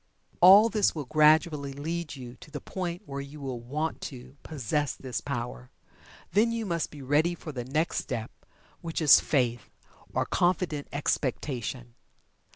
[0.41, 4.95] All this will gradually lead you to the point where you will "want to" possess
[4.95, 5.69] this power.
[6.31, 8.31] Then you must be ready for the next step
[8.81, 9.69] which is "Faith"
[10.11, 11.93] or "Confident Expectation."